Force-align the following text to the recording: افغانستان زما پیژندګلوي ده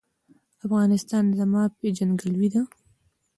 افغانستان 0.65 1.23
زما 1.39 1.63
پیژندګلوي 1.79 2.49
ده 2.53 2.61